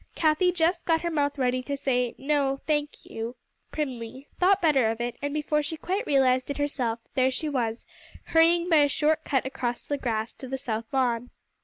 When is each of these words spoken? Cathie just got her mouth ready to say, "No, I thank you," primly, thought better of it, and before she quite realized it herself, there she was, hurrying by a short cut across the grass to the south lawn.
Cathie 0.15 0.51
just 0.51 0.87
got 0.87 1.01
her 1.01 1.11
mouth 1.11 1.37
ready 1.37 1.61
to 1.61 1.77
say, 1.77 2.15
"No, 2.17 2.55
I 2.55 2.57
thank 2.65 3.05
you," 3.05 3.35
primly, 3.69 4.27
thought 4.39 4.59
better 4.59 4.89
of 4.89 4.99
it, 4.99 5.15
and 5.21 5.31
before 5.31 5.61
she 5.61 5.77
quite 5.77 6.07
realized 6.07 6.49
it 6.49 6.57
herself, 6.57 6.97
there 7.13 7.29
she 7.29 7.47
was, 7.47 7.85
hurrying 8.23 8.67
by 8.67 8.77
a 8.77 8.87
short 8.89 9.23
cut 9.23 9.45
across 9.45 9.83
the 9.83 9.99
grass 9.99 10.33
to 10.33 10.47
the 10.47 10.57
south 10.57 10.85
lawn. 10.91 11.29